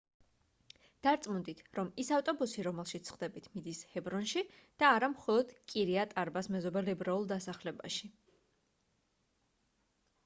დარწმუნდით 1.07 1.59
რომ 1.79 1.91
ის 2.03 2.09
ავტობუსი 2.17 2.65
რომელშიც 2.67 3.11
სხდებით 3.11 3.49
მიდის 3.57 3.83
ჰებრონში 3.91 4.43
და 4.85 4.89
არა 4.95 5.11
მხოლოდ 5.13 5.53
კირიატ-არბას 5.75 6.51
მეზობელ 6.57 6.91
ებრაულ 6.97 7.31
დასახლებაში 7.35 8.11